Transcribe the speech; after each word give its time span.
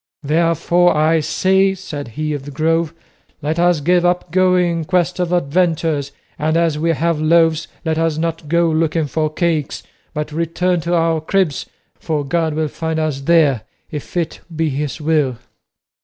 "Therefore, 0.23 0.97
I 0.97 1.19
say," 1.19 1.75
said 1.75 2.07
he 2.17 2.33
of 2.33 2.45
the 2.45 2.49
Grove, 2.49 2.91
"let 3.43 3.59
us 3.59 3.81
give 3.81 4.03
up 4.03 4.31
going 4.31 4.79
in 4.79 4.85
quest 4.85 5.19
of 5.19 5.31
adventures, 5.31 6.11
and 6.39 6.57
as 6.57 6.79
we 6.79 6.89
have 6.93 7.21
loaves 7.21 7.67
let 7.85 7.99
us 7.99 8.17
not 8.17 8.47
go 8.49 8.67
looking 8.67 9.05
for 9.05 9.29
cakes, 9.31 9.83
but 10.11 10.31
return 10.31 10.81
to 10.81 10.95
our 10.95 11.21
cribs, 11.21 11.67
for 11.99 12.25
God 12.25 12.55
will 12.55 12.67
find 12.67 12.97
us 12.99 13.21
there 13.21 13.61
if 13.91 14.17
it 14.17 14.39
be 14.55 14.69
his 14.69 14.99
will." 14.99 15.37